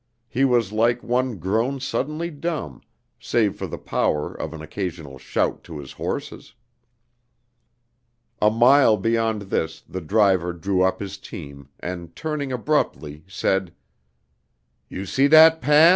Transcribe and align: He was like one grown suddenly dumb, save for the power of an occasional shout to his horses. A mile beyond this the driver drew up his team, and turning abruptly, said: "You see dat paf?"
He 0.27 0.45
was 0.45 0.71
like 0.71 1.03
one 1.03 1.37
grown 1.37 1.79
suddenly 1.79 2.31
dumb, 2.31 2.81
save 3.19 3.55
for 3.55 3.67
the 3.67 3.77
power 3.77 4.33
of 4.33 4.51
an 4.51 4.59
occasional 4.59 5.19
shout 5.19 5.63
to 5.65 5.77
his 5.77 5.91
horses. 5.91 6.55
A 8.41 8.49
mile 8.49 8.97
beyond 8.97 9.43
this 9.43 9.79
the 9.81 10.01
driver 10.01 10.53
drew 10.53 10.81
up 10.81 11.01
his 11.01 11.19
team, 11.19 11.69
and 11.79 12.15
turning 12.15 12.51
abruptly, 12.51 13.25
said: 13.27 13.75
"You 14.89 15.05
see 15.05 15.27
dat 15.27 15.61
paf?" 15.61 15.89